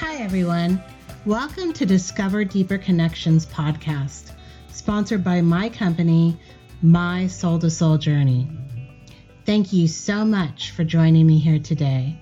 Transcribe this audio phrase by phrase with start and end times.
[0.00, 0.82] Hi, everyone.
[1.26, 4.32] Welcome to Discover Deeper Connections podcast,
[4.68, 6.40] sponsored by my company,
[6.80, 8.48] My Sole to Soul Journey.
[9.44, 12.18] Thank you so much for joining me here today.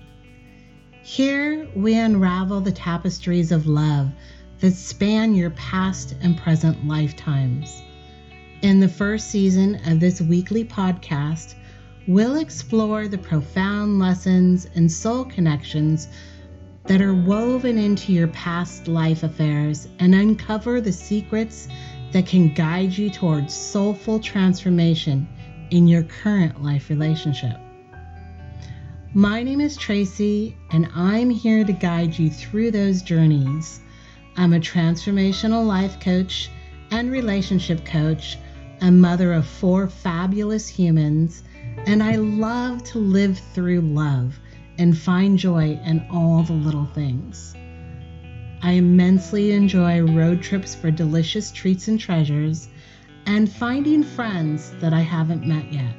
[1.05, 4.11] Here we unravel the tapestries of love
[4.59, 7.81] that span your past and present lifetimes.
[8.63, 11.55] In the first season of this weekly podcast,
[12.09, 16.09] we'll explore the profound lessons and soul connections
[16.89, 21.69] that are woven into your past life affairs and uncover the secrets
[22.13, 25.29] that can guide you towards soulful transformation
[25.71, 27.59] in your current life relationship.
[29.13, 33.81] My name is Tracy, and I'm here to guide you through those journeys.
[34.39, 36.51] I'm a transformational life coach
[36.91, 38.39] and relationship coach,
[38.81, 41.43] a mother of four fabulous humans,
[41.85, 44.41] and I love to live through love
[44.79, 47.55] and find joy in all the little things.
[48.63, 52.69] I immensely enjoy road trips for delicious treats and treasures
[53.27, 55.95] and finding friends that I haven't met yet.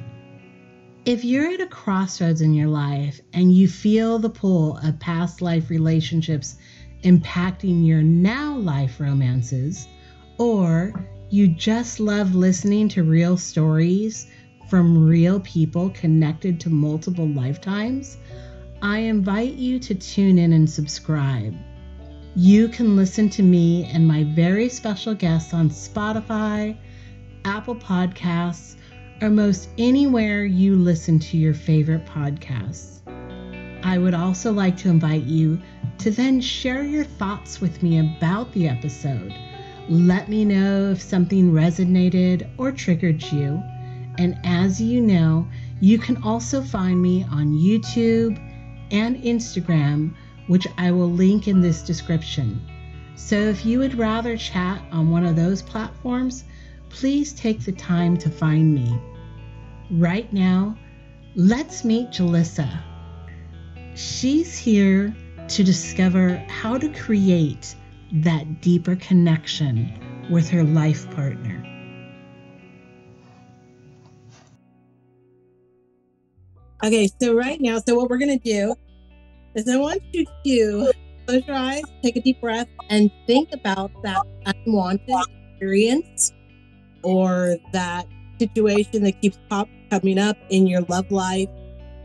[1.06, 5.40] If you're at a crossroads in your life and you feel the pull of past
[5.40, 6.56] life relationships
[7.02, 9.88] impacting your now life romances,
[10.36, 10.92] or
[11.30, 14.26] you just love listening to real stories
[14.68, 18.18] from real people connected to multiple lifetimes,
[18.82, 21.54] I invite you to tune in and subscribe.
[22.34, 26.78] You can listen to me and my very special guests on Spotify,
[27.44, 28.76] Apple Podcasts,
[29.20, 33.00] or most anywhere you listen to your favorite podcasts.
[33.84, 35.60] I would also like to invite you
[35.98, 39.34] to then share your thoughts with me about the episode.
[39.90, 43.62] Let me know if something resonated or triggered you.
[44.16, 45.46] And as you know,
[45.80, 48.46] you can also find me on YouTube
[48.90, 50.14] and Instagram,
[50.46, 52.60] which I will link in this description.
[53.14, 56.44] So if you would rather chat on one of those platforms,
[56.88, 58.98] please take the time to find me.
[59.90, 60.76] Right now,
[61.36, 62.82] let's meet Julissa.
[63.94, 65.14] She's here
[65.48, 67.74] to discover how to create
[68.12, 69.92] that deeper connection
[70.30, 71.69] with her life partner.
[76.82, 78.74] Okay, so right now, so what we're to do
[79.54, 80.92] is I want you to
[81.26, 85.14] close your eyes, take a deep breath, and think about that unwanted
[85.50, 86.32] experience
[87.02, 88.06] or that
[88.38, 91.50] situation that keeps pop coming up in your love life,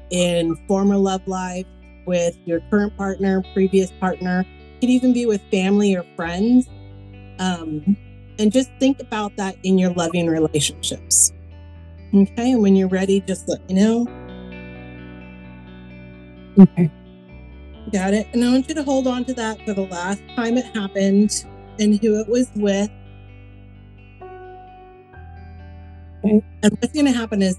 [0.10, 1.66] in former love life,
[2.06, 4.42] with your current partner, previous partner.
[4.42, 6.68] It could even be with family or friends.
[7.40, 7.96] Um,
[8.40, 11.32] and just think about that in your loving relationships.
[12.14, 14.25] Okay, and when you're ready, just let me know.
[16.60, 16.92] Okay.
[17.92, 18.28] Got it.
[18.34, 21.46] And I want you to hold on to that for the last time it happened
[21.80, 22.90] and who it was with.
[26.20, 26.42] Okay.
[26.64, 27.58] And what's going to happen is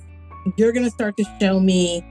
[0.57, 2.05] you're going to start to show me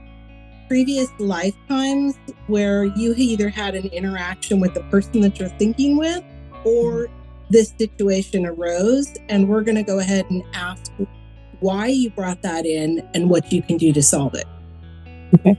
[0.68, 2.16] previous lifetimes
[2.46, 6.24] where you either had an interaction with the person that you're thinking with
[6.64, 7.08] or
[7.50, 9.12] this situation arose.
[9.28, 10.90] And we're going to go ahead and ask
[11.60, 14.46] why you brought that in and what you can do to solve it.
[15.34, 15.58] Okay.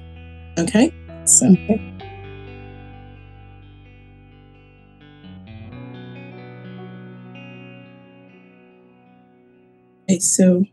[0.57, 0.93] Okay.
[1.27, 1.47] So.
[10.09, 10.19] Okay.
[10.19, 10.63] So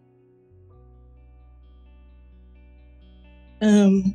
[3.61, 4.15] um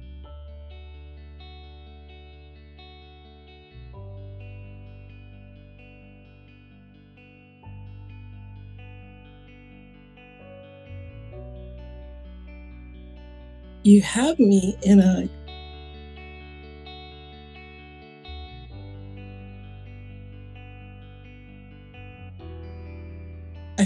[13.83, 15.27] you have me in a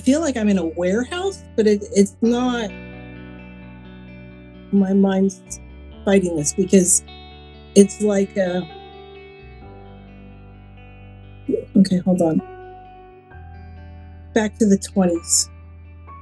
[0.04, 2.70] feel like I'm in a warehouse, but it, it's not.
[4.72, 5.42] My mind's
[6.04, 7.04] fighting this because
[7.76, 8.68] it's like a.
[11.78, 12.38] Okay, hold on.
[14.34, 15.50] Back to the 20s.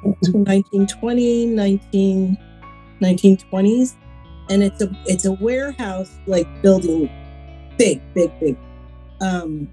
[0.04, 2.38] 1920, 19,
[3.02, 3.96] 1920s.
[4.50, 7.10] And it's a it's a warehouse like building
[7.78, 8.58] big, big, big.
[9.22, 9.72] Um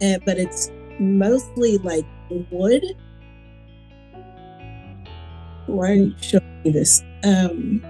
[0.00, 2.06] and but it's mostly like
[2.50, 2.82] wood
[5.72, 7.02] why are you showing me this?
[7.24, 7.82] Um,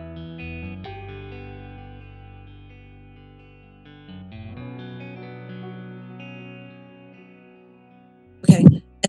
[8.48, 8.64] okay.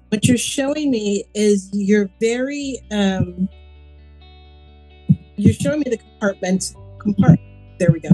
[0.09, 3.47] What you're showing me is you're very, um,
[5.35, 7.37] you're showing me the compartments, compart,
[7.79, 8.09] there we go,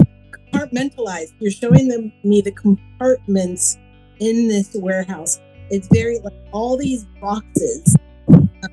[0.52, 1.32] compartmentalized.
[1.38, 3.78] You're showing them me the compartments
[4.18, 5.40] in this warehouse.
[5.70, 7.96] It's very like all these boxes,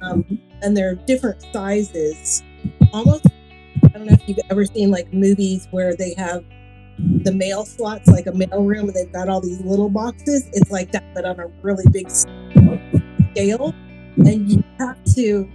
[0.01, 0.25] um,
[0.61, 2.43] and they're different sizes.
[2.93, 3.27] Almost,
[3.83, 6.43] I don't know if you've ever seen like movies where they have
[6.97, 10.49] the mail slots, like a mail room, and they've got all these little boxes.
[10.53, 13.73] It's like that, but on a really big scale.
[14.17, 15.49] And you have to,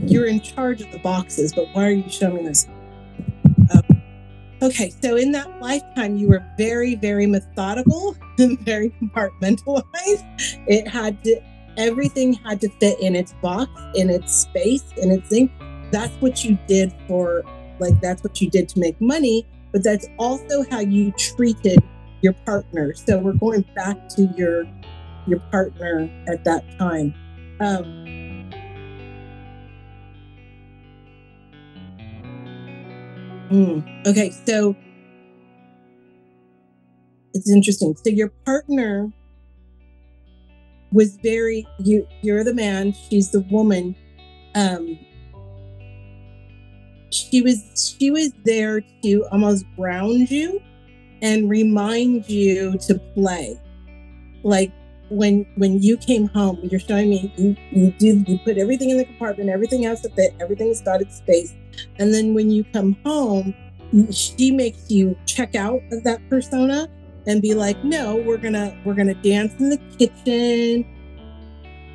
[0.00, 2.68] you're in charge of the boxes, but why are you showing this?
[3.74, 4.02] Um,
[4.62, 10.24] okay, so in that lifetime, you were very, very methodical and very compartmentalized.
[10.68, 11.40] It had to,
[11.76, 15.50] everything had to fit in its box, in its space, in its thing.
[15.90, 17.42] That's what you did for,
[17.78, 21.78] like, that's what you did to make money but that's also how you treated
[22.20, 22.94] your partner.
[22.94, 24.64] So we're going back to your
[25.26, 27.14] your partner at that time.
[27.60, 28.50] Um,
[33.50, 34.76] mm, okay, so
[37.34, 37.96] it's interesting.
[37.96, 39.10] So your partner
[40.92, 42.06] was very you.
[42.22, 42.92] You're the man.
[42.92, 43.96] She's the woman.
[44.54, 44.98] Um,
[47.12, 50.60] she was she was there to almost ground you
[51.20, 53.58] and remind you to play
[54.42, 54.72] like
[55.10, 58.96] when when you came home you're showing me you you do you put everything in
[58.96, 61.54] the compartment everything has to fit everything's got its space
[61.98, 63.54] and then when you come home
[64.10, 66.88] she makes you check out of that persona
[67.26, 70.84] and be like no we're gonna we're gonna dance in the kitchen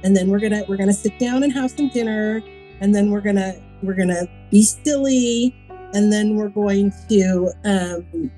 [0.03, 2.41] and then we're gonna we're gonna sit down and have some dinner
[2.81, 5.55] and then we're gonna we're gonna be silly,
[5.93, 8.31] and then we're going to um,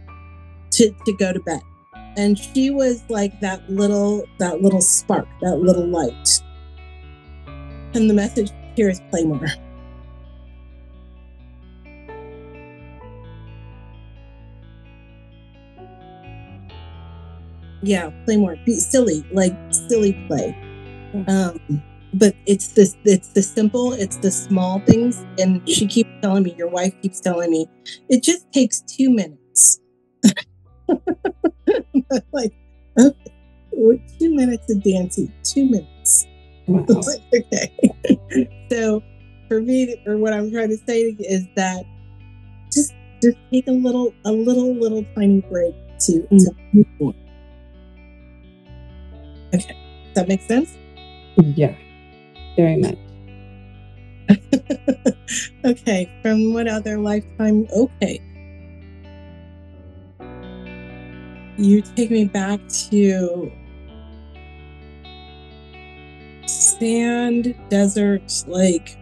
[0.72, 1.62] to to go to bed.
[2.18, 6.42] And she was like that little that little spark, that little light.
[7.94, 9.48] And the message here is play more.
[17.82, 18.56] Yeah, play more.
[18.66, 20.56] Be silly, like silly play.
[21.28, 21.82] Um,
[22.14, 26.56] but it's this it's the simple it's the small things and she keeps telling me
[26.58, 27.68] your wife keeps telling me
[28.10, 29.80] it just takes two minutes
[32.32, 32.54] like
[33.00, 33.34] okay
[34.20, 36.26] two minutes of dancing two minutes
[36.68, 36.86] wow.
[37.34, 39.04] okay so
[39.48, 41.86] for me or what i'm trying to say is that
[42.74, 46.40] just just take a little a little little tiny break to, mm.
[46.40, 47.14] to on
[49.54, 50.78] okay does that make sense
[51.38, 51.76] yeah
[52.60, 52.98] very much.
[55.66, 57.68] okay, from what other lifetime?
[57.72, 58.22] Okay.
[61.58, 62.60] You take me back
[62.90, 63.50] to
[66.46, 68.98] sand, desert, lake.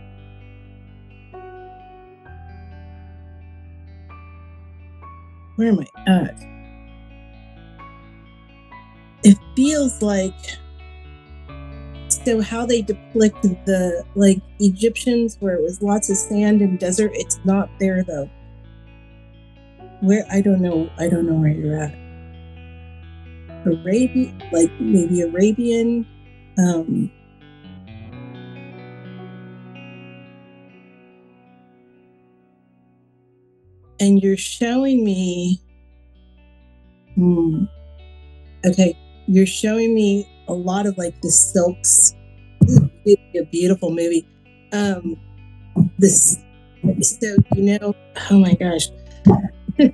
[5.56, 6.57] where am I at?
[9.58, 10.36] Feels like
[12.08, 17.12] so how they depict the like Egyptians where it was lots of sand and desert,
[17.16, 18.30] it's not there though.
[20.02, 21.96] Where I don't know, I don't know where you're at.
[23.66, 26.06] Arabian, like maybe Arabian.
[26.60, 27.12] Um,
[34.00, 35.60] and you're showing me.
[37.16, 37.66] Hmm.
[38.64, 38.96] Okay,
[39.28, 42.14] you're showing me a lot of like the silks
[43.36, 44.28] a beautiful movie.
[44.72, 45.16] Um,
[45.98, 46.40] this,
[47.02, 47.96] so you know,
[48.32, 48.88] oh my gosh.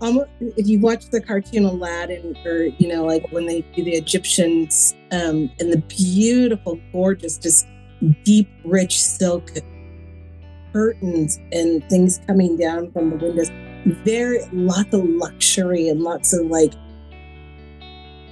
[0.00, 3.92] Almost, if you watch the cartoon Aladdin, or you know, like when they do the
[3.92, 7.66] Egyptians, um, and the beautiful, gorgeous, just
[8.24, 9.50] deep, rich silk
[10.72, 13.50] curtains and things coming down from the windows,
[14.04, 16.74] very lots of luxury and lots of like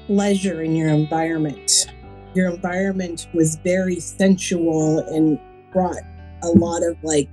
[0.07, 1.87] pleasure in your environment
[2.35, 5.39] your environment was very sensual and
[5.73, 6.03] brought
[6.43, 7.29] a lot of like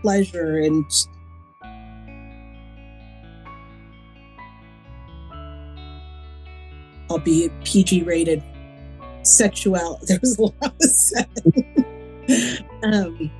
[0.00, 0.84] pleasure and
[7.10, 8.42] albeit PG rated
[9.22, 10.00] sexual.
[10.06, 11.30] There was a lot of sex.
[12.82, 13.30] um,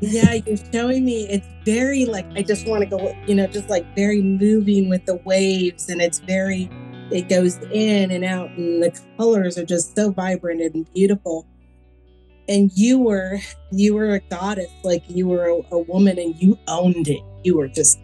[0.00, 3.68] yeah, you're showing me it's very like I just want to go, you know, just
[3.68, 6.70] like very moving with the waves, and it's very
[7.10, 11.46] it goes in and out and the colors are just so vibrant and beautiful.
[12.48, 13.38] And you were
[13.72, 17.20] you were a goddess like you were a, a woman and you owned it.
[17.44, 17.98] You were just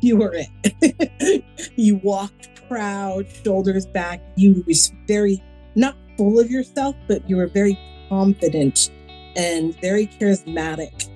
[0.00, 1.44] you were it.
[1.76, 4.20] You walked proud shoulders back.
[4.36, 5.42] You was very
[5.74, 7.78] not full of yourself but you were very
[8.08, 8.90] confident
[9.36, 11.08] and very charismatic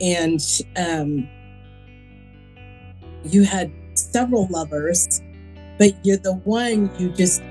[0.00, 0.40] and
[0.76, 1.28] um
[3.24, 5.20] you had several lovers,
[5.78, 7.42] but you're the one you just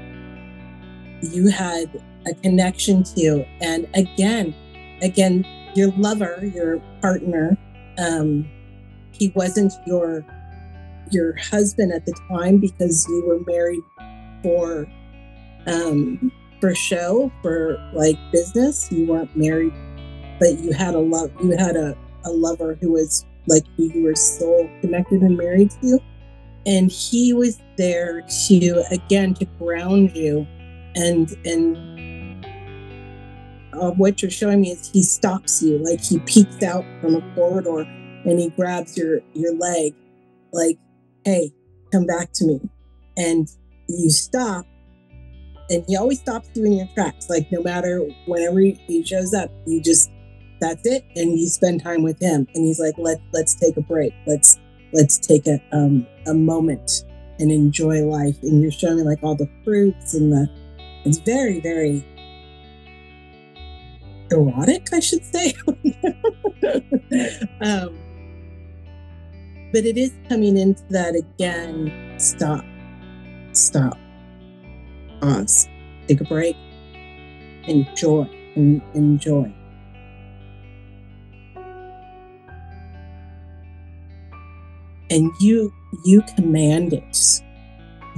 [1.22, 3.46] you had a connection to.
[3.62, 4.56] And again,
[5.02, 7.58] again, your lover, your partner,
[7.98, 8.50] um,
[9.12, 10.26] he wasn't your
[11.10, 13.84] your husband at the time because you were married
[14.44, 14.86] for
[15.68, 19.74] um for show for like business you weren't married
[20.40, 21.96] but you had a love you had a,
[22.26, 26.00] a lover who was like who you were soul connected and married to.
[26.66, 30.46] And he was there to again to ground you
[30.96, 32.46] and and
[33.74, 37.36] uh, what you're showing me is he stops you like he peeks out from a
[37.36, 39.94] corridor and he grabs your your leg
[40.52, 40.78] like
[41.24, 41.54] hey
[41.92, 42.60] come back to me.
[43.16, 43.48] And
[43.88, 44.66] you stop
[45.70, 49.52] and he always stops you in your tracks like no matter whenever he shows up
[49.66, 50.10] you just
[50.60, 53.82] that's it and you spend time with him and he's like let let's take a
[53.82, 54.14] break.
[54.26, 54.58] Let's
[54.94, 57.04] let's take a um a moment
[57.40, 58.38] and enjoy life.
[58.42, 60.50] And you're showing me like all the fruits and the
[61.06, 62.06] it's very very
[64.32, 65.54] erotic i should say.
[67.62, 67.98] Um
[69.74, 72.16] but it is coming into that again.
[72.18, 72.64] Stop.
[73.52, 73.98] Stop
[75.20, 75.68] pause
[76.08, 76.56] take a break.
[77.66, 78.30] Enjoy.
[78.56, 79.54] And enjoy.
[85.10, 85.74] And you
[86.06, 87.42] you command it.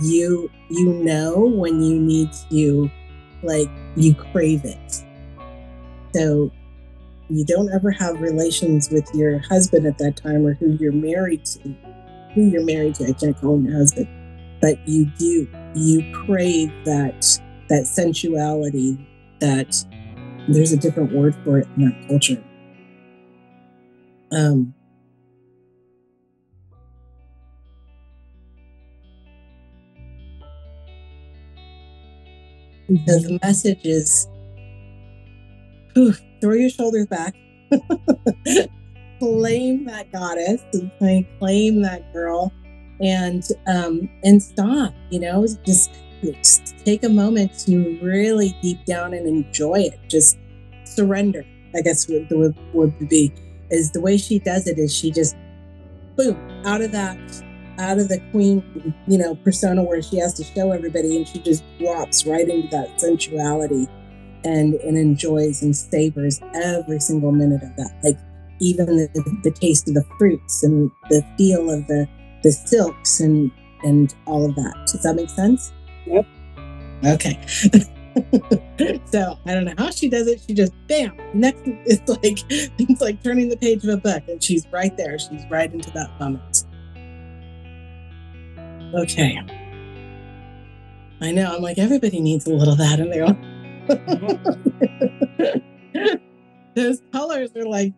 [0.01, 2.89] You you know when you need to
[3.43, 5.03] like you crave it.
[6.15, 6.51] So
[7.29, 11.45] you don't ever have relations with your husband at that time or who you're married
[11.45, 11.59] to
[12.33, 14.07] who you're married to i can't call him your husband
[14.61, 18.97] but you do you crave that that sensuality
[19.39, 19.85] that
[20.47, 22.43] there's a different word for it in our culture.
[24.31, 24.73] Um
[32.87, 34.27] because the message is
[35.93, 37.35] whew, throw your shoulders back.
[39.19, 42.53] Claim that goddess and claim that girl
[43.01, 45.91] and um and stop you know just,
[46.21, 50.37] just take a moment to really deep down and enjoy it just
[50.83, 53.33] surrender i guess would, would, would be
[53.69, 55.35] is the way she does it is she just
[56.15, 57.17] boom out of that
[57.79, 61.39] out of the queen, you know, persona where she has to show everybody and she
[61.39, 63.87] just drops right into that sensuality
[64.45, 67.91] and and enjoys and savors every single minute of that.
[68.03, 68.17] Like
[68.59, 72.07] even the, the taste of the fruits and the feel of the
[72.43, 73.51] the silks and
[73.83, 74.75] and all of that.
[74.91, 75.71] Does that make sense?
[76.05, 76.25] Yep.
[77.05, 77.39] Okay.
[79.05, 80.41] so I don't know how she does it.
[80.45, 81.15] She just bam.
[81.33, 85.17] Next, it's like it's like turning the page of a book, and she's right there.
[85.17, 86.65] She's right into that moment.
[88.95, 89.39] Okay.
[91.21, 91.53] I know.
[91.53, 93.37] I'm like, everybody needs a little of that in there.
[96.75, 97.93] Those colors are like,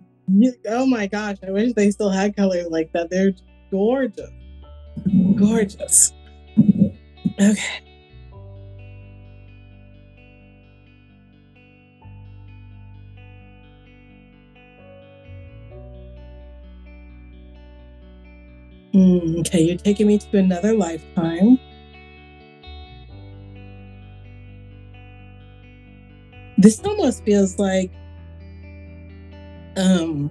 [0.68, 3.10] oh my gosh, I wish they still had colors like that.
[3.10, 3.34] They're
[3.72, 4.30] gorgeous.
[5.36, 6.14] Gorgeous.
[7.40, 7.82] Okay.
[18.94, 21.58] Okay, you're taking me to another lifetime.
[26.58, 27.90] This almost feels like
[29.78, 30.30] um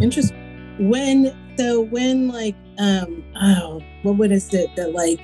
[0.00, 5.18] interesting when so when like um oh what would is it that like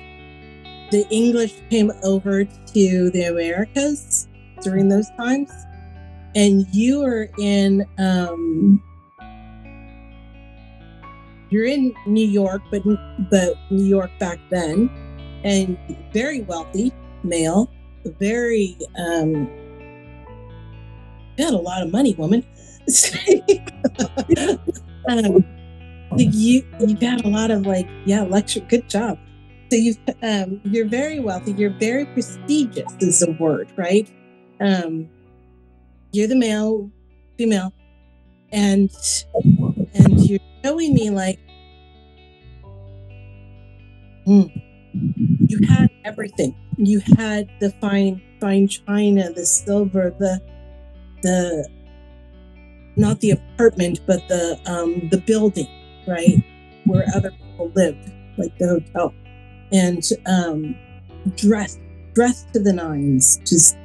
[0.91, 4.27] the English came over to the Americas
[4.61, 5.49] during those times
[6.35, 8.83] and you were in um
[11.49, 12.81] you're in New York, but
[13.31, 14.89] but New York back then,
[15.45, 15.77] and
[16.11, 16.91] very wealthy
[17.23, 17.71] male,
[18.19, 19.47] very um,
[21.37, 22.43] you had a lot of money, woman.
[25.09, 25.45] um,
[26.17, 28.61] you you got a lot of like yeah lecture.
[28.61, 29.19] Good job.
[29.71, 31.53] So you um, you're very wealthy.
[31.53, 34.09] You're very prestigious is the word, right?
[34.59, 35.09] Um,
[36.11, 36.91] you're the male,
[37.37, 37.73] female,
[38.51, 38.89] and
[39.93, 41.39] and you're showing me like
[44.27, 44.49] mm,
[45.47, 50.41] you had everything you had the fine fine china the silver the
[51.21, 51.69] the
[52.97, 55.67] not the apartment but the um the building
[56.07, 56.43] right
[56.85, 59.13] where other people lived like the hotel
[59.71, 60.75] and um
[61.35, 61.79] dressed
[62.13, 63.77] dressed to the nines just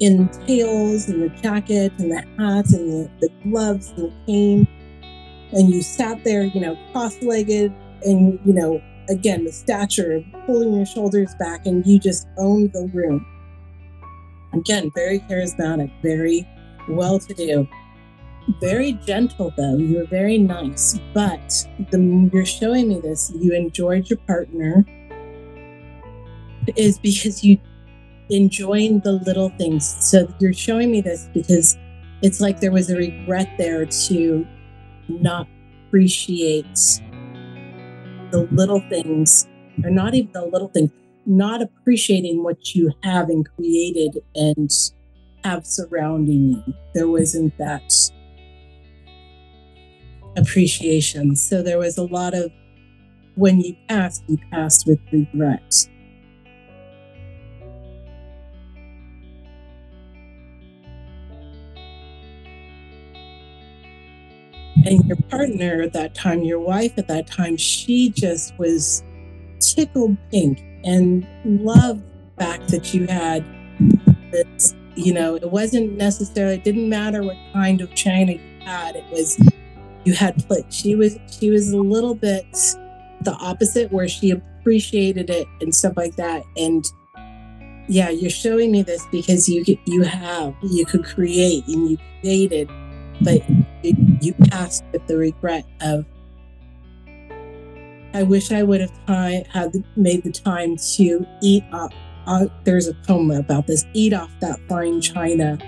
[0.00, 4.68] in tails and the jacket and the hat and the, the gloves and the cane
[5.54, 7.72] and you sat there, you know, cross-legged
[8.02, 12.90] and you know, again, the stature, pulling your shoulders back, and you just own the
[12.92, 13.24] room.
[14.52, 16.46] Again, very charismatic, very
[16.88, 17.68] well to do.
[18.60, 19.76] Very gentle, though.
[19.76, 20.98] You're very nice.
[21.12, 24.84] But the you're showing me this, you enjoyed your partner,
[26.76, 27.58] is because you
[28.30, 29.86] enjoying the little things.
[30.00, 31.76] So you're showing me this because
[32.22, 34.46] it's like there was a regret there to
[35.08, 35.46] not
[35.86, 37.00] appreciate
[38.30, 39.46] the little things,
[39.82, 40.90] or not even the little things,
[41.26, 44.70] not appreciating what you have and created and
[45.44, 46.74] have surrounding you.
[46.94, 48.03] There wasn't that
[50.36, 51.36] appreciation.
[51.36, 52.50] So there was a lot of
[53.36, 55.88] when you passed, you passed with regret.
[64.86, 69.02] And your partner at that time, your wife at that time, she just was
[69.58, 73.44] tickled pink and loved the fact that you had
[74.30, 78.94] this, you know, it wasn't necessarily, it didn't matter what kind of china you had.
[78.94, 79.38] It was,
[80.04, 80.72] you had plate.
[80.72, 82.46] She was, she was a little bit
[83.22, 86.44] the opposite where she appreciated it and stuff like that.
[86.56, 86.84] And
[87.88, 92.70] yeah, you're showing me this because you you have you could create and you created
[93.20, 93.42] but
[94.20, 96.04] you passed with the regret of
[98.14, 101.92] I wish I would have time, had made the time to eat off.
[102.26, 103.84] Uh, there's a poem about this.
[103.92, 105.58] Eat off that fine china,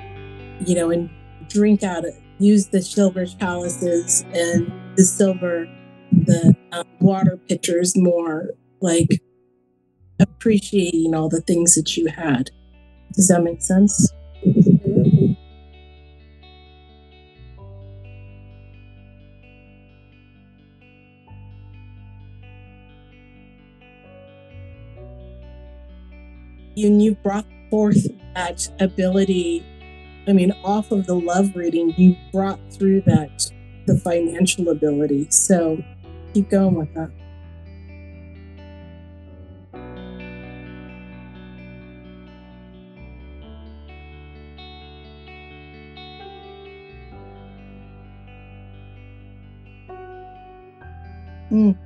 [0.65, 1.11] you know, and
[1.49, 2.15] drink out it.
[2.39, 5.67] Use the silver chalices and the silver,
[6.13, 8.51] the um, water pitchers more.
[8.81, 9.21] Like
[10.21, 12.51] appreciating all the things that you had.
[13.13, 14.13] Does that make sense?
[26.85, 29.65] and you brought forth that ability.
[30.29, 33.51] I mean, off of the love reading, you brought through that
[33.87, 35.29] the financial ability.
[35.31, 35.83] So
[36.35, 37.11] keep going with that.
[51.53, 51.79] Mm.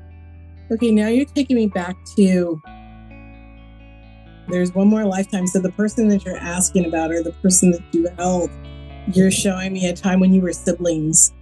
[0.72, 2.60] Okay, now you're taking me back to
[4.50, 5.46] there's one more lifetime.
[5.46, 8.50] So the person that you're asking about or the person that you held,
[9.12, 11.32] you're showing me a time when you were siblings.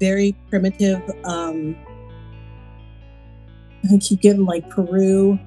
[0.00, 1.00] Very primitive.
[1.24, 1.76] Um,
[3.92, 5.38] I keep getting like Peru.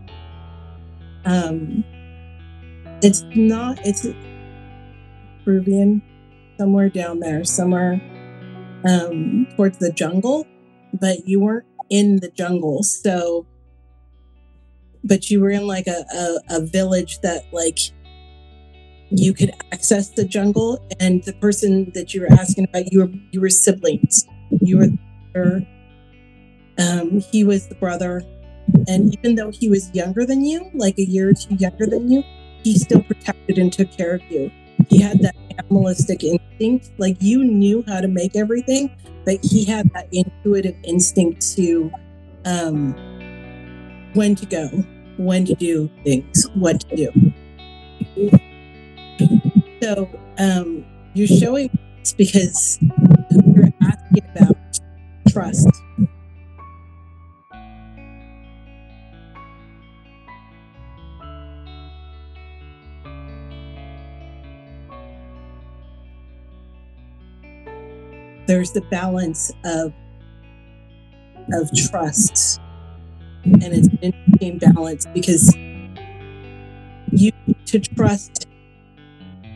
[1.26, 1.84] Um,
[3.02, 4.08] it's not, it's
[5.44, 6.02] Peruvian,
[6.58, 8.02] somewhere down there, somewhere
[8.88, 10.48] um, towards the jungle,
[10.94, 12.84] but you weren't in the jungle.
[12.84, 13.46] So
[15.08, 17.80] but you were in like a, a, a village that like
[19.10, 23.12] you could access the jungle and the person that you were asking about you were
[23.32, 24.26] you were siblings.
[24.62, 24.88] You were
[25.34, 25.68] there
[26.80, 28.24] um, he was the brother.
[28.88, 32.12] And even though he was younger than you like a year or two younger than
[32.12, 32.24] you
[32.64, 34.52] he still protected and took care of you.
[34.90, 36.92] He had that animalistic instinct.
[36.98, 38.92] Like you knew how to make everything
[39.28, 41.92] but he had that intuitive instinct to
[42.46, 42.94] um,
[44.14, 44.70] when to go
[45.18, 47.34] when to do things, what to do.
[49.82, 52.80] So um, you're showing this because
[53.32, 54.56] you're asking about
[55.30, 55.68] trust.
[68.48, 69.94] There's the balance of
[71.54, 72.62] of trust
[73.54, 75.56] and it's an interesting balance because
[77.12, 78.48] you need to trust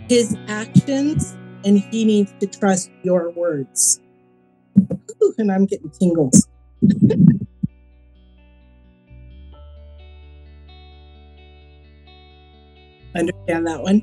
[0.10, 3.99] his actions and he needs to trust your words.
[5.21, 6.47] Ooh, and I'm getting tingles.
[13.13, 14.01] Understand that one?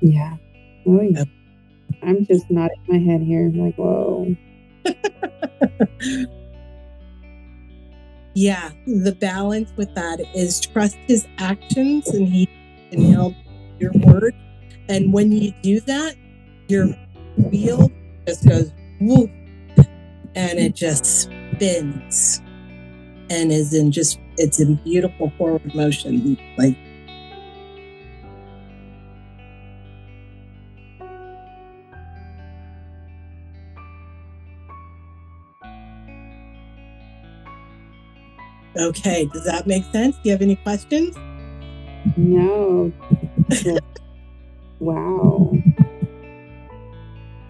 [0.00, 0.36] Yeah.
[0.86, 1.24] Oh, yeah.
[2.02, 4.36] I'm just nodding my head here, like, whoa.
[8.34, 12.48] yeah, the balance with that is trust his actions and he
[12.90, 13.34] can help
[13.78, 14.34] your word.
[14.88, 16.16] And when you do that,
[16.68, 16.88] your
[17.36, 17.90] wheel
[18.26, 19.30] just goes whoop
[20.34, 22.40] and it just spins
[23.30, 26.38] and is in just it's in beautiful forward motion.
[26.56, 26.76] Like
[38.78, 40.14] Okay, does that make sense?
[40.16, 41.16] Do you have any questions?
[42.16, 42.92] No.
[44.78, 45.52] wow.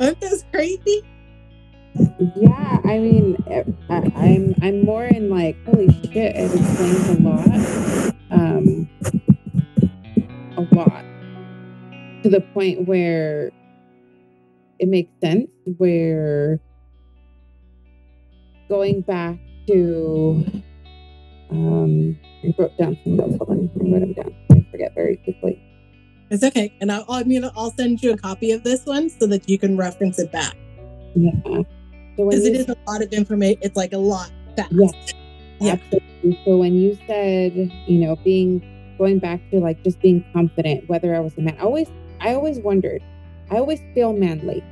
[0.01, 1.03] Aren't those crazy?
[2.37, 7.21] Yeah, I mean, eh, I, I'm I'm more in like, holy shit, it explains a
[7.21, 8.88] lot, um,
[10.57, 11.05] a lot,
[12.23, 13.51] to the point where
[14.79, 15.51] it makes sense.
[15.79, 16.61] Where
[18.69, 20.45] going back to,
[21.51, 23.37] um, I wrote down some notes.
[23.39, 24.35] Hold on, I wrote them down.
[24.51, 25.61] I forget very quickly.
[26.31, 29.27] It's okay, and I'll, I mean, I'll send you a copy of this one so
[29.29, 30.55] that you can reference it back.
[31.15, 31.31] Yeah.
[32.17, 33.59] Because it you- is a lot of information.
[33.63, 34.73] It's like a lot fast.
[34.73, 34.91] Yeah.
[35.61, 35.73] Yeah.
[35.73, 36.39] Absolutely.
[36.45, 37.55] So when you said,
[37.87, 38.63] you know, being
[38.99, 41.89] going back to like just being confident, whether I was a man, I always
[42.21, 43.03] I always wondered.
[43.51, 44.63] I always feel manly.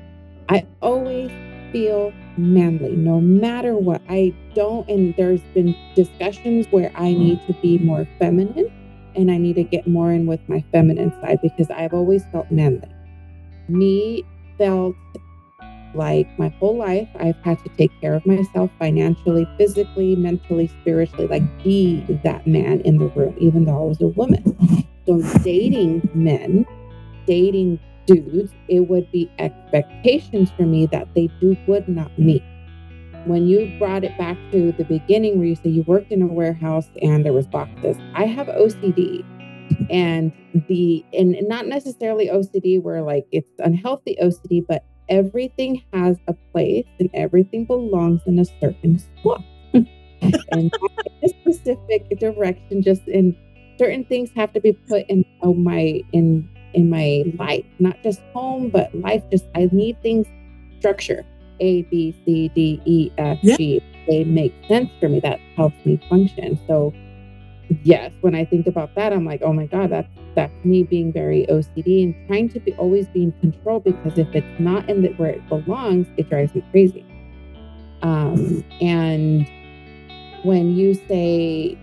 [0.48, 1.30] I always
[1.72, 4.02] feel manly, no matter what.
[4.08, 7.22] I don't, and there's been discussions where I mm-hmm.
[7.22, 8.70] need to be more feminine
[9.16, 12.50] and I need to get more in with my feminine side because I've always felt
[12.50, 12.88] manly.
[13.68, 14.24] Me
[14.58, 14.94] felt
[15.94, 21.26] like my whole life I've had to take care of myself financially, physically, mentally, spiritually,
[21.26, 24.86] like be that man in the room, even though I was a woman.
[25.06, 26.66] So dating men,
[27.26, 32.42] dating dudes, it would be expectations for me that they do would not meet.
[33.26, 36.26] When you brought it back to the beginning where you say you worked in a
[36.26, 39.24] warehouse and there was boxes, I have OCD
[39.90, 40.32] and
[40.68, 46.86] the and not necessarily OCD where like it's unhealthy OCD, but everything has a place
[47.00, 49.42] and everything belongs in a certain spot.
[49.72, 50.72] and
[51.22, 53.36] a specific direction, just in
[53.78, 58.20] certain things have to be put in oh, my in in my life, not just
[58.34, 59.22] home, but life.
[59.32, 60.26] Just I need things
[60.78, 61.24] structure.
[61.58, 63.56] A, B, C, D, E, F, Yeah.
[63.56, 63.82] G.
[64.06, 65.18] They make sense for me.
[65.20, 66.60] That helps me function.
[66.68, 66.94] So
[67.82, 71.12] yes, when I think about that, I'm like, oh my God, that's that's me being
[71.12, 75.00] very OCD and trying to be always be in control because if it's not in
[75.02, 77.04] the, where it belongs, it drives me crazy.
[78.02, 79.48] Um, and
[80.44, 81.78] when you say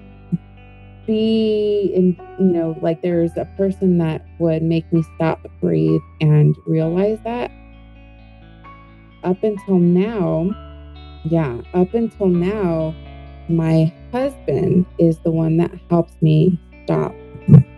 [1.05, 6.55] be in, you know, like there's a person that would make me stop, breathe, and
[6.65, 7.51] realize that.
[9.23, 10.49] Up until now,
[11.25, 12.93] yeah, up until now,
[13.49, 17.13] my husband is the one that helps me stop,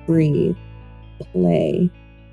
[0.05, 0.55] breathe,
[1.31, 1.89] play,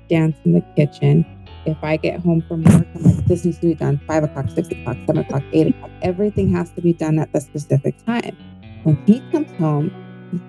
[0.09, 1.25] dance in the kitchen.
[1.65, 4.49] If I get home from work, I'm like, this needs to be done five o'clock,
[4.49, 5.91] six o'clock, seven o'clock, eight o'clock.
[6.01, 8.37] Everything has to be done at the specific time.
[8.83, 9.91] When he comes home,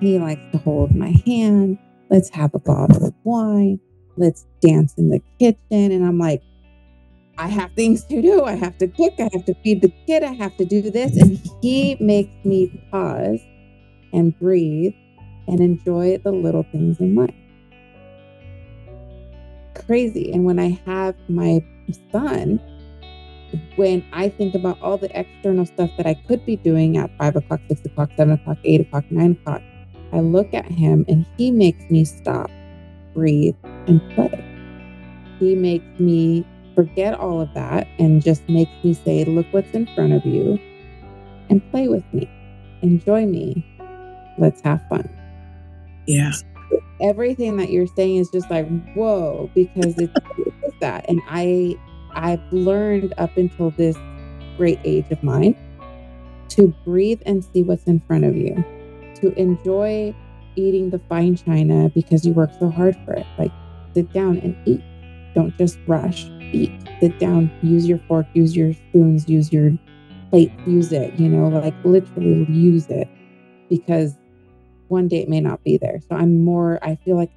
[0.00, 1.78] he likes to hold my hand.
[2.10, 3.80] Let's have a bottle of wine.
[4.16, 5.92] Let's dance in the kitchen.
[5.92, 6.42] And I'm like,
[7.36, 8.44] I have things to do.
[8.44, 9.14] I have to cook.
[9.18, 10.22] I have to feed the kid.
[10.22, 11.16] I have to do this.
[11.16, 13.40] And he makes me pause
[14.12, 14.94] and breathe
[15.48, 17.34] and enjoy the little things in life.
[19.86, 20.32] Crazy.
[20.32, 21.64] And when I have my
[22.12, 22.60] son,
[23.76, 27.36] when I think about all the external stuff that I could be doing at five
[27.36, 29.62] o'clock, six o'clock, seven o'clock, eight o'clock, nine o'clock,
[30.14, 32.50] I look at him and he makes me stop,
[33.14, 34.44] breathe, and play.
[35.40, 39.86] He makes me forget all of that and just makes me say, Look what's in
[39.94, 40.58] front of you
[41.50, 42.28] and play with me.
[42.82, 43.64] Enjoy me.
[44.38, 45.08] Let's have fun.
[46.06, 46.32] Yeah.
[47.00, 51.04] Everything that you're saying is just like, whoa, because it's, it's that.
[51.08, 51.76] And I
[52.14, 53.96] I've learned up until this
[54.56, 55.56] great age of mine
[56.50, 58.64] to breathe and see what's in front of you,
[59.24, 60.14] to enjoy
[60.56, 63.26] eating the fine china because you work so hard for it.
[63.38, 63.52] Like
[63.94, 64.82] sit down and eat.
[65.34, 66.26] Don't just rush.
[66.52, 66.70] Eat.
[67.00, 69.72] Sit down, use your fork, use your spoons, use your
[70.30, 73.08] plate, use it, you know, like literally use it
[73.68, 74.16] because
[74.88, 76.00] one day it may not be there.
[76.08, 77.30] So I'm more, I feel like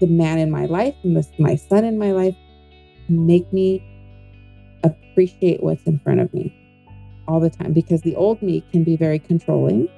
[0.00, 2.34] the man in my life and this, my son in my life
[3.08, 3.82] make me
[4.82, 6.54] appreciate what's in front of me
[7.28, 9.88] all the time because the old me can be very controlling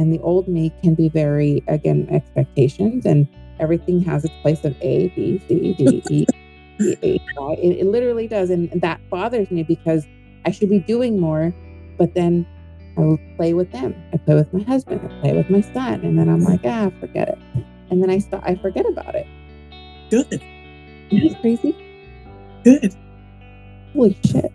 [0.00, 3.28] and the old me can be very again expectations and
[3.60, 6.26] everything has its place of a b c d e
[6.82, 7.52] E, H, I.
[7.60, 10.06] it, it literally does and that bothers me because
[10.46, 11.54] i should be doing more
[11.98, 12.46] but then
[12.96, 16.00] i will play with them i play with my husband i play with my son
[16.02, 17.38] and then i'm like ah forget it
[17.90, 19.26] and then i start i forget about it
[20.10, 20.42] Good.
[21.10, 21.76] Isn't that crazy
[22.64, 22.96] Good.
[23.92, 24.50] holy shit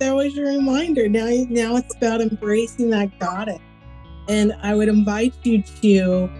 [0.00, 1.08] That was your reminder.
[1.08, 3.60] Now, now it's about embracing that goddess.
[4.28, 6.30] And I would invite you to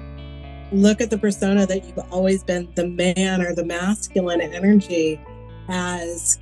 [0.72, 5.20] look at the persona that you've always been the man or the masculine energy
[5.68, 6.38] as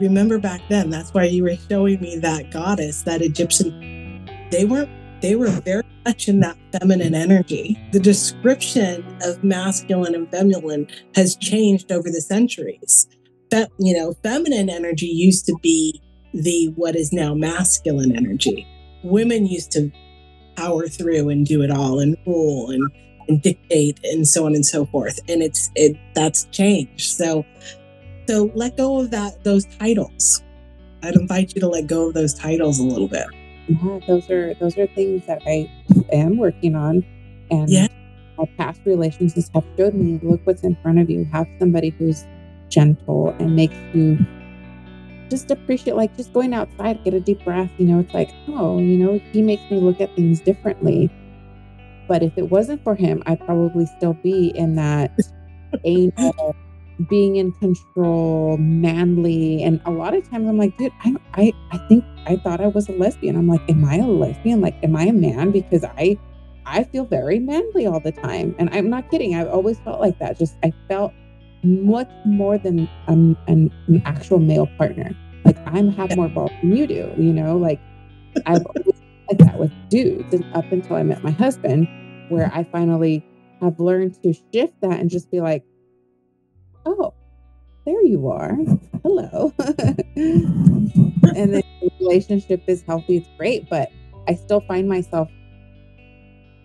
[0.00, 4.28] remember back then, that's why you were showing me that goddess, that Egyptian.
[4.50, 7.78] They weren't, they were very much in that feminine energy.
[7.92, 13.08] The description of masculine and feminine has changed over the centuries.
[13.50, 16.02] That, you know, feminine energy used to be
[16.34, 18.66] the what is now masculine energy.
[19.02, 19.90] Women used to
[20.56, 22.90] power through and do it all and rule and,
[23.28, 25.18] and dictate and so on and so forth.
[25.28, 27.10] And it's it that's changed.
[27.12, 27.44] So
[28.28, 30.42] so let go of that those titles.
[31.02, 33.26] I'd invite you to let go of those titles a little bit.
[33.68, 35.70] Yeah, those are those are things that I
[36.12, 37.04] am working on.
[37.50, 37.86] And Yeah.
[38.36, 41.24] my past relationships have showed me look what's in front of you.
[41.32, 42.26] Have somebody who's
[42.68, 44.18] gentle and makes you
[45.30, 47.70] just appreciate like just going outside, get a deep breath.
[47.78, 51.10] You know, it's like, oh, you know, he makes me look at things differently.
[52.08, 55.12] But if it wasn't for him, I'd probably still be in that
[57.08, 59.62] being in control, manly.
[59.62, 62.68] And a lot of times I'm like, dude, I, I, I think I thought I
[62.68, 63.36] was a lesbian.
[63.36, 64.60] I'm like, am I a lesbian?
[64.60, 65.50] Like, am I a man?
[65.50, 66.18] Because I,
[66.64, 68.54] I feel very manly all the time.
[68.58, 69.34] And I'm not kidding.
[69.34, 70.38] I've always felt like that.
[70.38, 71.12] Just, I felt
[71.62, 75.10] much more than um, an, an actual male partner.
[75.44, 77.80] Like I'm have more balls than you do, you know, like
[78.46, 81.88] I've always like that with dudes and up until I met my husband,
[82.28, 83.24] where I finally
[83.60, 85.64] have learned to shift that and just be like,
[86.86, 87.12] oh,
[87.84, 88.56] there you are.
[89.02, 89.52] Hello.
[89.58, 91.62] and the
[92.00, 93.90] relationship is healthy, it's great, but
[94.28, 95.30] I still find myself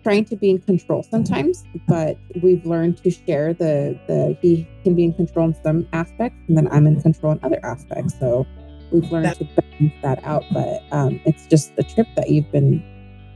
[0.04, 4.94] trying to be in control sometimes, but we've learned to share the the he can
[4.94, 8.14] be in control in some aspects and then I'm in control in other aspects.
[8.20, 8.46] So
[8.92, 10.44] we've learned That- to balance that out.
[10.52, 12.82] But um, it's just a trip that you've been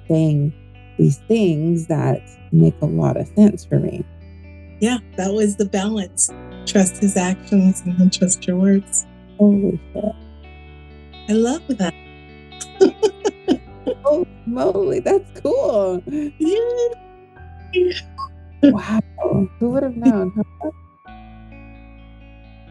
[0.06, 0.52] saying
[0.98, 2.20] these things that
[2.52, 4.04] make a lot of sense for me.
[4.80, 6.30] Yeah, that was the balance.
[6.66, 9.06] Trust his actions and then trust your words.
[9.38, 10.04] Holy shit.
[11.28, 11.94] I love that.
[14.04, 16.02] Oh moly, that's cool.
[16.06, 16.58] Yeah.
[18.62, 19.00] Wow.
[19.58, 20.32] Who would have known?
[20.62, 20.70] huh?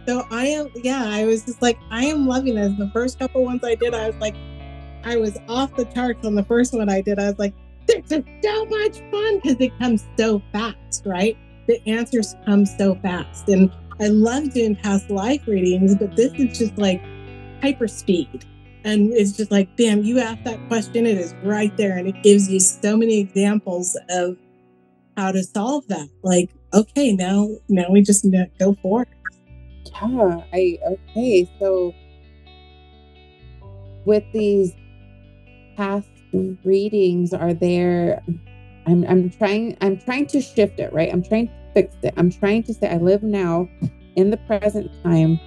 [0.08, 2.72] So I am, yeah, I was just like, I am loving this.
[2.78, 4.36] The first couple ones I did, I was like,
[5.04, 7.20] I was off the charts on the first one I did.
[7.20, 7.54] I was like,
[7.88, 11.38] this is so much fun because it comes so fast, right?
[11.68, 13.50] The answers come so fast.
[13.50, 17.02] And I love doing past life readings, but this is just like
[17.62, 18.46] hyper speed.
[18.84, 21.98] And it's just like, bam, you ask that question, it is right there.
[21.98, 24.38] And it gives you so many examples of
[25.18, 26.08] how to solve that.
[26.24, 28.26] Like, okay, now, now we just
[28.60, 29.10] go for it.
[30.02, 31.50] Yeah, I okay.
[31.60, 31.94] So
[34.06, 34.74] with these
[35.76, 36.10] past
[36.64, 38.24] readings, are there
[38.88, 41.12] I'm I'm trying I'm trying to shift it, right?
[41.12, 42.14] I'm trying to fix it.
[42.18, 43.70] I'm trying to say I live now
[44.16, 45.40] in the present time.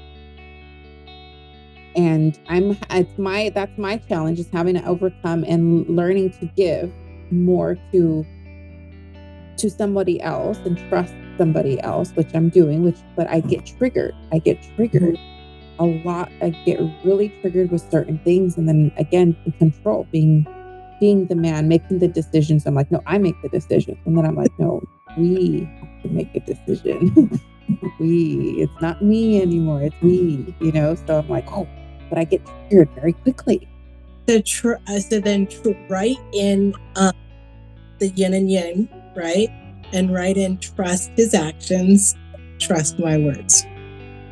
[1.97, 6.93] And I'm it's my that's my challenge is having to overcome and learning to give
[7.31, 8.25] more to
[9.57, 14.15] to somebody else and trust somebody else, which I'm doing, which but I get triggered.
[14.33, 15.83] I get triggered mm-hmm.
[15.83, 16.31] a lot.
[16.41, 20.47] I get really triggered with certain things and then again in control, being
[21.01, 22.67] being the man, making the decisions.
[22.67, 23.99] I'm like, no, I make the decisions.
[24.05, 24.83] And then I'm like, no,
[25.17, 27.41] we have to make a decision.
[27.99, 29.83] we, it's not me anymore.
[29.83, 30.95] It's we, you know?
[30.95, 31.67] So I'm like, oh,
[32.11, 33.67] but I get triggered very quickly.
[34.29, 37.13] So, tr- uh, so then tr- write in um,
[37.99, 39.49] the yin and yang, right?
[39.93, 42.15] And write in trust his actions,
[42.59, 43.65] trust my words.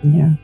[0.04, 0.34] Yeah.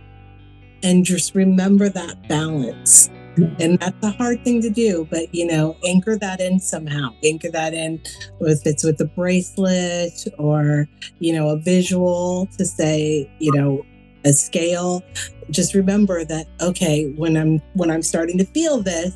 [0.82, 3.10] And just remember that balance.
[3.58, 7.14] And that's a hard thing to do, but you know, anchor that in somehow.
[7.24, 8.00] Anchor that in
[8.40, 13.84] if it's with a bracelet or, you know, a visual to say, you know,
[14.24, 15.02] a scale.
[15.50, 19.14] Just remember that, okay, when I'm when I'm starting to feel this,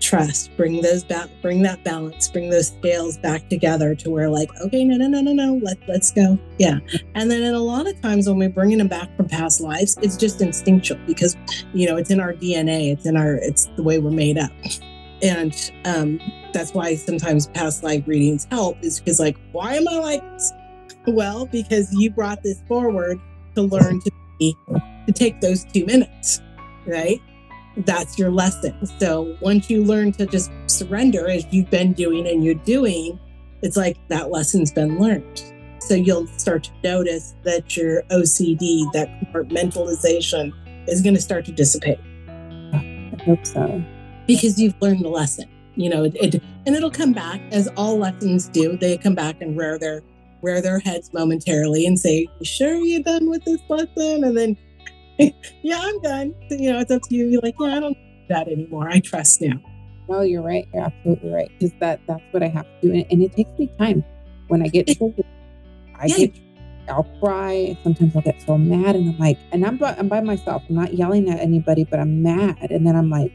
[0.00, 4.50] trust, bring those back, bring that balance, bring those scales back together to where like,
[4.60, 6.38] okay, no, no, no, no, no, let, let's go.
[6.58, 6.78] Yeah.
[7.14, 9.96] And then in a lot of times when we're bringing them back from past lives,
[10.02, 11.36] it's just instinctual because,
[11.72, 14.50] you know, it's in our DNA, it's in our, it's the way we're made up.
[15.22, 16.18] And um,
[16.52, 20.22] that's why sometimes past life readings help is because like, why am I like?
[21.06, 23.20] Well, because you brought this forward
[23.54, 24.56] to learn to be,
[25.06, 26.40] to take those two minutes,
[26.86, 27.20] right?
[27.86, 28.74] that's your lesson.
[28.98, 33.18] So once you learn to just surrender as you've been doing and you're doing,
[33.62, 35.42] it's like that lesson's been learned.
[35.80, 40.52] So you'll start to notice that your OCD, that compartmentalization,
[40.88, 41.98] is going to start to dissipate
[42.72, 43.82] I hope so.
[44.26, 45.48] because you've learned the lesson.
[45.76, 48.76] You know, it, it and it'll come back as all lessons do.
[48.76, 50.02] They come back and rear their
[50.42, 54.56] rear their heads momentarily and say, "You "Sure, you done with this lesson?" And then
[55.62, 56.34] yeah, I'm done.
[56.50, 57.26] You know, it's up to you.
[57.28, 58.88] You're like, yeah, I don't do that anymore.
[58.88, 59.60] I trust now.
[60.08, 60.66] No, you're right.
[60.74, 61.50] You're absolutely right.
[61.58, 64.04] Because that that's what I have to do, and, and it takes me time.
[64.48, 65.24] When I get triggered,
[65.94, 66.16] I Yeah.
[66.16, 66.38] get,
[66.88, 67.76] I'll cry.
[67.84, 70.62] Sometimes I'll get so mad, and I'm like, and I'm by, I'm by myself.
[70.68, 73.30] I'm not yelling at anybody, but I'm mad, and then I'm like,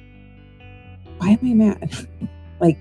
[1.19, 2.07] why am I mad?
[2.59, 2.77] like,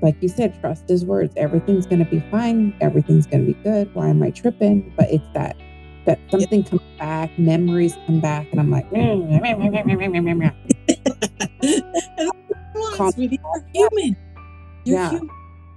[0.00, 1.34] like you said, trust his words.
[1.36, 2.74] Everything's gonna be fine.
[2.80, 3.90] Everything's gonna be good.
[3.94, 4.90] Why am I tripping?
[4.96, 5.56] But it's that
[6.06, 9.42] that something comes back, memories come back, and I'm like, and
[12.98, 14.16] that's sweetie, you're human.
[14.84, 15.10] You're Yeah.
[15.10, 15.30] human.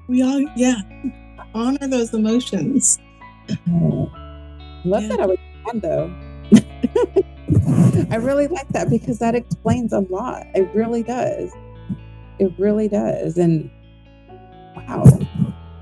[0.08, 0.82] We all, yeah,
[1.54, 3.00] honor those emotions.
[3.70, 4.12] Oh.
[4.86, 5.10] Love Yeah.
[5.10, 6.14] that I was mad though.
[8.12, 10.46] I really like that because that explains a lot.
[10.56, 11.52] It really does.
[12.40, 13.38] It really does.
[13.38, 13.70] And
[14.76, 15.04] wow.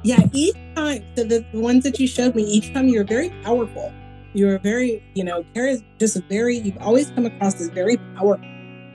[0.03, 3.03] Yeah, each time, so the the ones that you showed me, each time you were
[3.05, 3.91] very powerful.
[4.35, 7.95] You were very, you know, Kara is just very, you've always come across as very
[8.17, 8.45] powerful.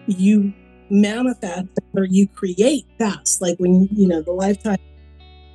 [0.07, 0.53] You
[0.91, 3.41] manifest or you create fast.
[3.41, 4.77] Like when, you know, the lifetime,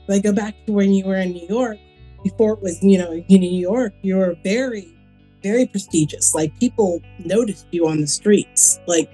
[0.07, 1.77] like go back to when you were in New York,
[2.23, 4.97] before it was, you know, in New York, you were very,
[5.43, 6.33] very prestigious.
[6.33, 8.79] Like people noticed you on the streets.
[8.87, 9.07] Like,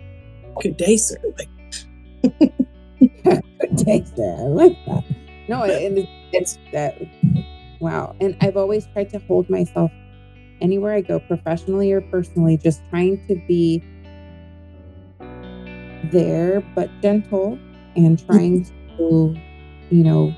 [0.62, 1.18] good day, sir.
[1.38, 1.50] Like,
[3.02, 4.36] Good day, sir.
[4.40, 5.04] I like that.
[5.50, 6.98] No, and it's that
[7.80, 8.16] wow.
[8.22, 9.92] And I've always tried to hold myself
[10.62, 13.84] anywhere I go, professionally or personally, just trying to be
[16.12, 17.58] there but gentle
[17.96, 18.66] and trying
[18.98, 19.36] to,
[19.90, 20.34] you know,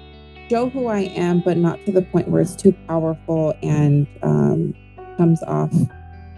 [0.50, 4.74] show who I am, but not to the point where it's too powerful and um,
[5.18, 5.72] comes off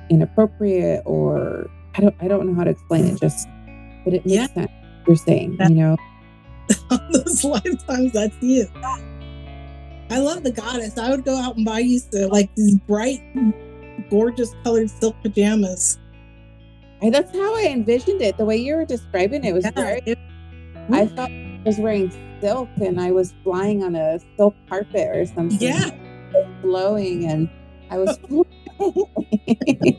[0.10, 3.20] inappropriate or I don't I don't know how to explain it.
[3.20, 3.48] Just
[4.04, 4.48] but it makes Yeah.
[4.48, 4.72] sense.
[5.08, 5.98] You're saying, That- you know.
[6.90, 8.66] on those lifetimes, that's you.
[10.10, 10.98] I love the goddess.
[10.98, 13.20] I would go out and buy you the, like these bright,
[14.10, 15.98] gorgeous colored silk pajamas.
[17.02, 18.38] And that's how I envisioned it.
[18.38, 20.02] The way you were describing it was Yeah, very.
[20.06, 20.18] it-
[20.92, 25.26] I thought I was wearing silk and I was flying on a silk carpet or
[25.26, 25.58] something.
[25.60, 25.90] yeah,
[26.62, 27.50] Flowing and
[27.90, 28.20] I was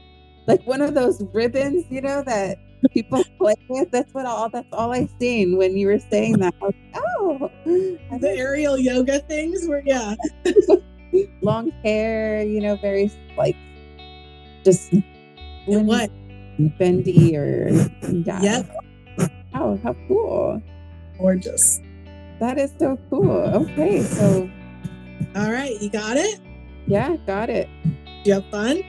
[0.46, 2.58] like one of those ribbons, you know, that
[2.92, 3.90] people play with.
[3.90, 4.48] That's what all.
[4.48, 6.54] That's all I seen when you were saying that.
[6.62, 7.50] I was, oh,
[8.20, 10.14] the aerial yoga things were yeah.
[11.42, 13.56] long hair, you know, very like
[14.66, 14.92] just
[15.66, 16.10] what?
[16.78, 17.68] bendy or
[18.10, 18.42] yeah.
[18.42, 18.76] Yep,
[19.54, 20.60] Oh, how cool.
[21.18, 21.80] gorgeous.
[22.40, 23.30] That is so cool.
[23.30, 24.50] Okay, so
[25.36, 26.40] All right, you got it.
[26.86, 27.68] yeah, got it.
[28.24, 28.82] You have fun.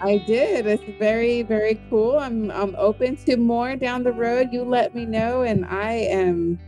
[0.00, 0.66] I did.
[0.66, 2.18] It's very, very cool.
[2.18, 4.48] I'm I'm open to more down the road.
[4.52, 6.58] You let me know and I am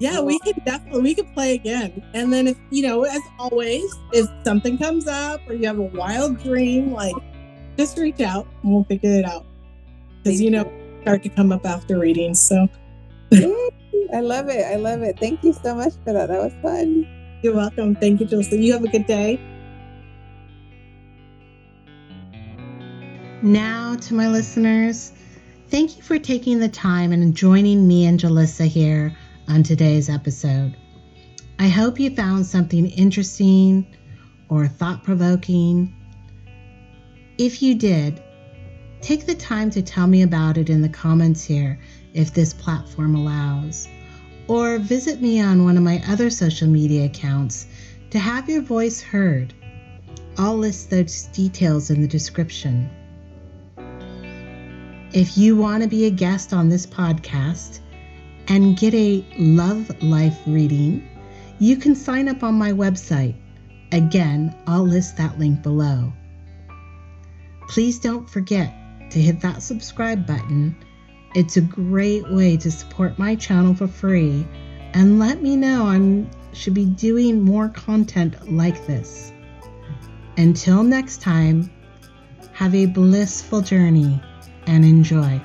[0.00, 2.02] Yeah, we can definitely we can play again.
[2.14, 5.82] And then if you know, as always, if something comes up or you have a
[5.82, 7.14] wild dream, like
[7.76, 9.44] just reach out and we'll figure it out.
[10.22, 10.70] Because you know,
[11.02, 12.40] start to come up after readings.
[12.40, 12.68] So
[13.32, 13.70] mm,
[14.14, 14.64] I love it.
[14.66, 15.18] I love it.
[15.18, 16.28] Thank you so much for that.
[16.28, 17.06] That was fun.
[17.42, 17.96] you're welcome.
[17.96, 18.60] Thank you, Joseph.
[18.60, 19.40] You have a good day.
[23.42, 25.12] Now, to my listeners,
[25.68, 29.16] thank you for taking the time and joining me and Julissa here
[29.48, 30.76] on today's episode.
[31.58, 33.86] I hope you found something interesting
[34.48, 35.94] or thought provoking.
[37.38, 38.22] If you did,
[39.00, 41.80] take the time to tell me about it in the comments here
[42.12, 43.88] if this platform allows,
[44.48, 47.66] or visit me on one of my other social media accounts
[48.10, 49.54] to have your voice heard.
[50.36, 52.90] I'll list those details in the description.
[55.12, 57.80] If you want to be a guest on this podcast
[58.48, 61.06] and get a love life reading,
[61.58, 63.34] you can sign up on my website.
[63.92, 66.12] Again, I'll list that link below.
[67.68, 68.72] Please don't forget
[69.10, 70.76] to hit that subscribe button.
[71.34, 74.46] It's a great way to support my channel for free
[74.94, 79.32] and let me know I should be doing more content like this.
[80.38, 81.70] Until next time,
[82.52, 84.20] have a blissful journey
[84.66, 85.40] and enjoy.